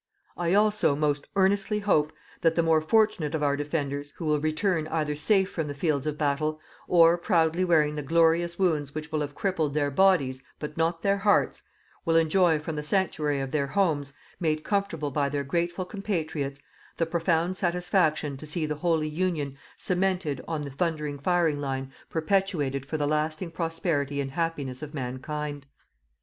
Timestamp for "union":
19.07-19.55